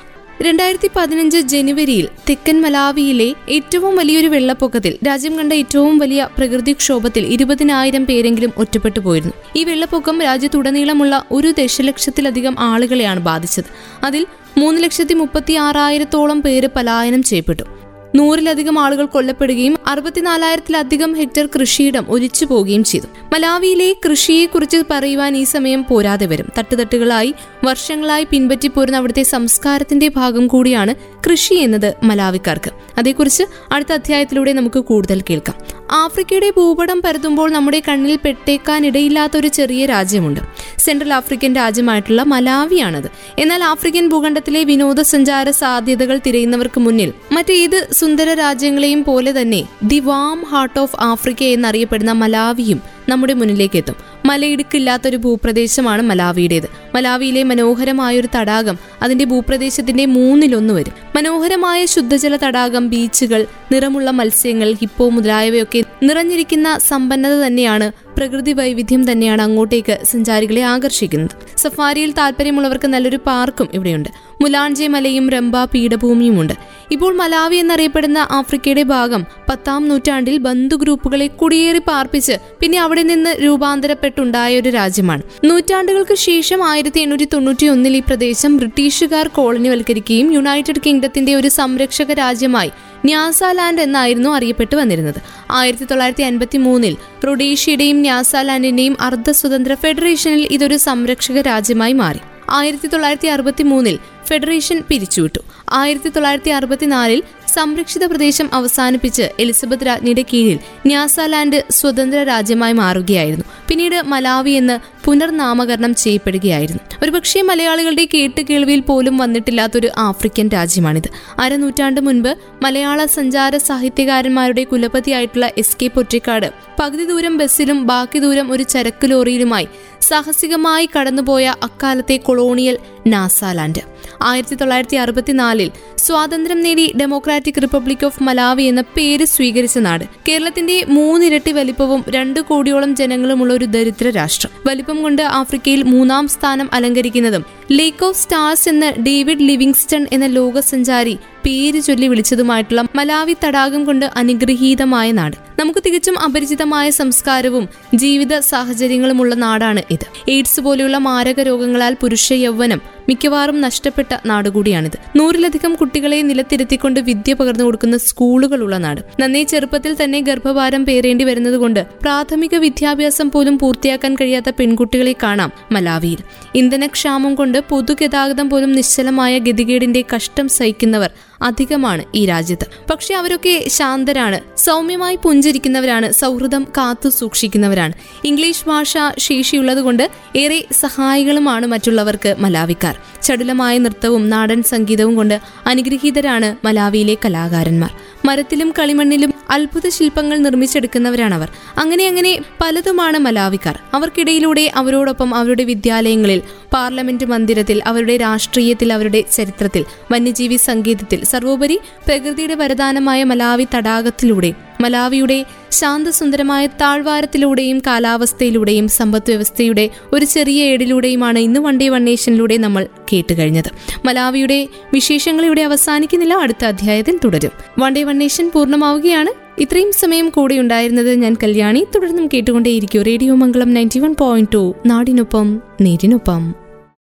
[0.42, 8.52] രണ്ടായിരത്തി പതിനഞ്ച് ജനുവരിയിൽ തെക്കൻ മലാവിയിലെ ഏറ്റവും വലിയൊരു വെള്ളപ്പൊക്കത്തിൽ രാജ്യം കണ്ട ഏറ്റവും വലിയ പ്രകൃതിക്ഷോഭത്തിൽ ഇരുപതിനായിരം പേരെങ്കിലും
[8.56, 9.34] ഒറ്റപ്പെട്ടു പോയിരുന്നു.
[9.56, 13.64] ഈ വെള്ളപ്പൊക്കം രാജ്യത്തുടനീളമുള്ള ഒരു ദശലക്ഷത്തിലധികം ആളുകളെയാണ് ബാധിച്ചത്.
[14.04, 14.26] അതിൽ
[14.58, 17.75] മൂന്ന് ലക്ഷത്തി മുപ്പത്തി ആറായിരത്തോളം പേര് പലായനം ചെയ്യപ്പെട്ടു.
[18.16, 23.06] നൂറിലധികം ആളുകൾ കൊല്ലപ്പെടുകയും അറുപത്തിനാലായിരത്തിലധികം ഹെക്ടർ കൃഷിയിടം ഒലിച്ചു പോവുകയും ചെയ്തു.
[23.32, 26.48] മലാവിയിലെ കൃഷിയെക്കുറിച്ച് പറയുവാൻ ഈ സമയം പോരാതെ വരും.
[26.58, 30.94] തട്ടുതട്ടുകളായി വർഷങ്ങളായി പിൻപറ്റി പോരുന്ന അവിടുത്തെ സംസ്കാരത്തിന്റെ ഭാഗം കൂടിയാണ്
[31.30, 32.70] കൃഷി എന്നത് മലാവിക്കാർക്ക്.
[32.98, 35.85] അതേക്കുറിച്ച് അടുത്ത അധ്യായത്തിലൂടെ നമുക്ക് കൂടുതൽ കേൾക്കാം.
[35.90, 40.40] ആഫ്രിക്കയുടെ ഭൂപടം പരതുമ്പോൾ നമ്മുടെ കണ്ണിൽ പെട്ടേക്കാൻ ഇടയില്ലാത്ത ഒരു ചെറിയ രാജ്യമുണ്ട്.
[40.78, 43.10] സെൻട്രൽ ആഫ്രിക്കൻ രാജ്യമായിട്ടുള്ള മലാവിയാണത്.
[43.38, 50.80] എന്നാൽ ആഫ്രിക്കൻ ഭൂഖണ്ഡത്തിലെ വിനോദസഞ്ചാര സാധ്യതകൾ തിരയുന്നവർക്ക് മുന്നിൽ മറ്റേത് സുന്ദര രാജ്യങ്ങളെയും പോലെ തന്നെ the warm heart
[50.80, 53.94] of Africa എന്നറിയപ്പെടുന്ന മലാവിയും നമ്മുടെ മുന്നിലേക്ക് എത്തും
[54.26, 56.68] മലയിടുക്കില്ലാത്തൊരു ഭൂപ്രദേശമാണ് മലാവിയുടേത്.
[56.94, 60.92] മലാവിയിലെ മനോഹരമായൊരു തടാകം അതിന്റെ ഭൂപ്രദേശത്തിന്റെ മൂന്നിലൊന്ന് വരും.
[61.16, 69.98] മനോഹരമായ ശുദ്ധജല തടാകം ബീച്ചുകൾ നിറമുള്ള മത്സ്യങ്ങൾ ഹിപ്പോ മുതലായവയൊക്കെ നിറഞ്ഞിരിക്കുന്ന സമ്പന്നത തന്നെയാണ് പ്രകൃതി വൈവിധ്യം തന്നെയാണ് അങ്ങോട്ടേക്ക്
[70.04, 71.30] സഞ്ചാരികളെ ആകർഷിക്കുന്നത്.
[71.56, 74.08] സഫാരിയിൽ താല്പര്യമുള്ളവർക്ക് നല്ലൊരു പാർക്കും ഇവിടെയുണ്ട്.
[74.42, 76.52] മുലാൻജെ മലയും രംബ പീഠഭൂമിയുമുണ്ട്.
[76.90, 84.60] ഇപ്പോൾ മലാവി എന്നറിയപ്പെടുന്ന ആഫ്രിക്കയുടെ ഭാഗം പത്താം നൂറ്റാണ്ടിൽ ബന്ധു ഗ്രൂപ്പുകളെ കുടിയേറി പാർപ്പിച്ച് പിന്നെ അവിടെ നിന്ന് രൂപാന്തരപ്പെട്ടുണ്ടായ
[84.60, 85.22] ഒരു രാജ്യമാണ്.
[85.44, 92.70] നൂറ്റാണ്ടുകൾക്ക് ശേഷം ആയിരത്തി എണ്ണൂറ്റി തൊണ്ണൂറ്റി ഒന്നിൽ ഈ പ്രദേശം ബ്രിട്ടീഷുകാർ കോളനിവൽക്കരിക്കുകയും യുണൈറ്റഡ് കിങ്ഡത്തിന്റെ ഒരു സംരക്ഷക രാജ്യമായി
[93.04, 95.20] ന്യാസാലാൻഡ് എന്നായിരുന്നു അറിയപ്പെട്ടു വന്നിരുന്നത്.
[95.50, 96.96] ആയിരത്തി തൊള്ളായിരത്തി അൻപത്തി മൂന്നിൽ
[97.26, 102.18] റൊഡീഷ്യയുടെയും ന്യാസാലാൻഡിന്റെയും അർദ്ധ സ്വതന്ത്ര ഫെഡറേഷനിൽ ഇതൊരു സംരക്ഷക രാജ്യമായി മാറി.
[102.50, 105.38] ആയിരത്തി തൊള്ളായിരത്തി അറുപത്തി മൂന്നിൽ ഫെഡറേഷൻ പിരിച്ചുവിട്ടു.
[105.72, 107.22] ആയിരത്തി തൊള്ളായിരത്തി അറുപത്തിനാലിൽ
[107.54, 113.44] സംരക്ഷിത പ്രദേശം അവസാനിപ്പിച്ച് എലിസബത്ത് രാജ്ഞിയുടെ കീഴിൽ ന്യാസാലാൻഡ് സ്വതന്ത്ര രാജ്യമായി മാറുകയായിരുന്നു.
[113.68, 116.80] പിന്നീട് മലാവി എന്ന് പുനർനാമകരണം ചെയ്യപ്പെടുകയായിരുന്നു.
[117.02, 121.40] ഒരുപക്ഷെ മലയാളികളുടെ കേട്ടുകേൾവിയിൽ പോലും വന്നിട്ടില്ലാത്തൊരു ആഫ്രിക്കൻ രാജ്യമാണിത്.
[121.40, 128.62] അരനൂറ്റാണ്ട് മുൻപ് മലയാള സഞ്ചാര സാഹിത്യകാരന്മാരുടെ കുലപതിയായിട്ടുള്ള എസ് കെ പൊറ്റിക്കാട് പകുതി ദൂരം ബസ്സിലും ബാക്കി ദൂരം ഒരു
[128.62, 129.68] ചരക്ക് ലോറിയിലുമായി
[130.00, 133.95] സാഹസികമായി കടന്നുപോയ അക്കാലത്തെ കൊളോണിയൽ നാസാലാൻഡ്.
[134.22, 140.04] ആയിരത്തി തൊള്ളായിരത്തി അറുപത്തിനാലിൽ സ്വാതന്ത്ര്യം നേടി ഡെമോക്രാറ്റിക് റിപ്പബ്ലിക് ഓഫ് മലാവി എന്ന പേര് സ്വീകരിച്ച നാട്.
[140.28, 144.50] കേരളത്തിന്റെ മൂന്നിരട്ടി വലിപ്പവും രണ്ടു കോടിയോളം ജനങ്ങളുമുള്ള ഒരു ദരിദ്ര രാഷ്ട്രം.
[144.66, 151.80] വലിപ്പം കൊണ്ട് ആഫ്രിക്കയിൽ മൂന്നാം സ്ഥാനം അലങ്കരിക്കുന്നതും ലേക്ക് ഓഫ് സ്റ്റാർസ് എന്ന ഡേവിഡ് ലിവിങ്സ്റ്റൺ എന്ന ലോകസഞ്ചാരി പേര്
[151.80, 155.36] ചൊല്ലി വിളിച്ചതുമായിട്ടുള്ള മലാവി തടാകം കൊണ്ട് അനുഗ്രഹീതമായ നാട്.
[155.60, 160.06] നമുക്ക് തികച്ചും അപരിചിതമായ സംസ്കാരവും ജീവിത സാഹചര്യങ്ങളുമുള്ള നാടാണ് ഇത്.
[160.28, 164.98] എയ്ഡ്സ് പോലെയുള്ള മാരക രോഗങ്ങളാൽ പുരുഷ യൗവനം മിക്കവാറും നഷ്ടപ്പെട്ട നാടുകൂടിയാണിത്.
[165.16, 169.00] നൂറിലധികം കുട്ടികളെ നിലത്തിരുത്തിക്കൊണ്ട് വിദ്യ പകർന്നു കൊടുക്കുന്ന സ്കൂളുകളുള്ള നാട്.
[169.20, 176.18] നന്നേ ചെറുപ്പത്തിൽ തന്നെ ഗർഭഭാരം പേരേണ്ടി വരുന്നതുകൊണ്ട് പ്രാഥമിക വിദ്യാഭ്യാസം പോലും പൂർത്തിയാക്കാൻ കഴിയാത്ത പെൺകുട്ടികളെ കാണാം മലാവിയിൽ.
[176.54, 181.10] ഇന്ധനക്ഷാമം കൊണ്ട് പൊതുഗതാഗതം പോലും നിശ്ചലമായ ഗതികേടിന്റെ കഷ്ടം സഹിക്കുന്നവർ
[181.42, 182.66] അധികമാണ് ഈ രാജ്യത്ത്.
[182.90, 187.92] പക്ഷെ അവരൊക്കെ ശാന്തരാണ് സൗമ്യമായി പുഞ്ചിരിക്കുന്നവരാണ് സൗഹൃദം കാത്തു സൂക്ഷിക്കുന്നവരാണ്.
[188.24, 192.96] ഇംഗ്ലീഷ് ഭാഷ ശേഷിയുള്ളതുകൊണ്ട് ഏറെ സഹായികളുമാണ് മറ്റുള്ളവർക്ക് മലാവിക്കാർ.
[193.22, 197.90] ചടുലമായ നൃത്തവും നാടൻ സംഗീതവും കൊണ്ട് അനുഗ്രഹീതരാണ് മലാവിയിലെ കലാകാരന്മാർ.
[198.24, 201.48] മരത്തിലും കളിമണ്ണിലും അത്ഭുത ശില്പങ്ങൾ നിർമ്മിച്ചെടുക്കുന്നവരാണവർ.
[201.78, 203.78] അങ്ങനെ അങ്ങനെ പലതുമാണ് മലാവിക്കാർ.
[203.94, 213.24] അവർക്കിടയിലൂടെ അവരോടൊപ്പം അവരുടെ വിദ്യാലയങ്ങളിൽ പാർലമെന്റ് മന്ദിരത്തിൽ അവരുടെ രാഷ്ട്രീയത്തിൽ അവരുടെ ചരിത്രത്തിൽ വന്യജീവി സംഗീതത്തിൽ സർവോപരി പ്രകൃതിയുടെ വരദാനമായ
[213.24, 222.04] മലാവി തടാകത്തിലൂടെ മലാവിയുടെ ശാന്തസുന്ദരമായ താഴ്വാരത്തിലൂടെയും കാലാവസ്ഥയിലൂടെയും സമ്പദ് വ്യവസ്ഥയുടെ ഒരു ചെറിയ ഏടിലൂടെയുമാണ് ഇന്ന് വൺ ഡേ വൺ
[222.04, 223.70] നേഷനിലൂടെ നമ്മൾ കേട്ടുകഴിഞ്ഞത്.
[224.04, 226.34] മലാവിയുടെ വിശേഷങ്ങൾ ഇവിടെ അവസാനിക്കുന്നില്ല.
[226.34, 227.50] അടുത്ത അധ്യായത്തിൽ തുടരും.
[227.78, 229.60] വൺ വണ്ണേഷൻ പൂർണമാവുകയാണ്.
[229.60, 231.86] ഇത്രയും സമയം കൂടെ ഉണ്ടായിരുന്നത് ഞാൻ കല്യാണി.
[231.94, 233.02] തുടർന്നും കേട്ടുകൊണ്ടേയിരിക്കും.
[233.02, 234.74] Radio Mangalam ninety one point two.
[234.86, 236.65] നാടിനൊപ്പം നേരിനൊപ്പം.